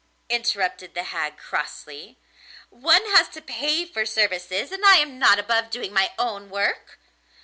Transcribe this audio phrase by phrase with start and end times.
[0.29, 2.17] interrupted the hag crossly.
[2.71, 6.97] 'One has to pay for services, and I am not above doing my own work.